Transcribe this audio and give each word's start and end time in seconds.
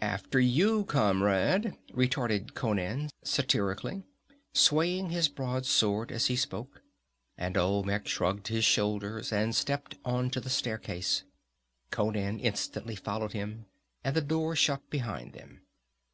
"After 0.00 0.40
you, 0.40 0.84
comrade!" 0.86 1.76
retorted 1.92 2.54
Conan 2.54 3.10
satirically, 3.22 4.02
swaying 4.54 5.10
his 5.10 5.28
broadsword 5.28 6.10
as 6.10 6.24
he 6.28 6.36
spoke, 6.36 6.80
and 7.36 7.54
Olmec 7.54 8.08
shrugged 8.08 8.48
his 8.48 8.64
shoulders 8.64 9.30
and 9.30 9.54
stepped 9.54 9.96
onto 10.02 10.40
the 10.40 10.48
staircase. 10.48 11.24
Conan 11.90 12.40
instantly 12.40 12.96
followed 12.96 13.32
him, 13.32 13.66
and 14.02 14.16
the 14.16 14.22
door 14.22 14.56
shut 14.56 14.88
behind 14.88 15.34
them. 15.34 15.60